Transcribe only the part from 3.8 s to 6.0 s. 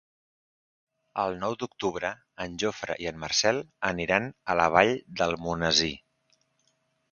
aniran a la Vall d'Almonesir.